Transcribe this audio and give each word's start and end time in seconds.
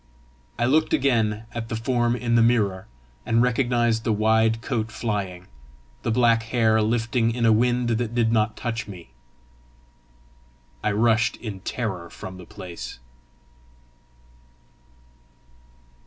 I 0.57 0.65
looked 0.65 0.95
again 0.95 1.43
at 1.53 1.69
the 1.69 1.75
form 1.75 2.15
in 2.15 2.33
the 2.33 2.41
mirror, 2.41 2.87
and 3.23 3.39
recognised 3.39 4.03
the 4.03 4.11
wide 4.11 4.63
coat 4.63 4.91
flying, 4.91 5.45
the 6.01 6.09
black 6.09 6.41
hair 6.41 6.81
lifting 6.81 7.29
in 7.29 7.45
a 7.45 7.51
wind 7.51 7.89
that 7.89 8.15
did 8.15 8.31
not 8.31 8.57
touch 8.57 8.87
me. 8.87 9.11
I 10.83 10.91
rushed 10.91 11.35
in 11.37 11.59
terror 11.59 12.09
from 12.09 12.37
the 12.39 12.47
place. 12.47 12.97